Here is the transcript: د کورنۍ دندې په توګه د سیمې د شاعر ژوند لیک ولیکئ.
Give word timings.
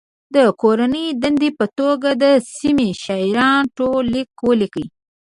د 0.35 0.37
کورنۍ 0.61 1.07
دندې 1.21 1.49
په 1.59 1.65
توګه 1.79 2.09
د 2.23 2.25
سیمې 2.55 2.89
د 2.95 2.99
شاعر 3.03 3.37
ژوند 3.75 3.79
لیک 4.13 4.31
ولیکئ. 4.47 4.85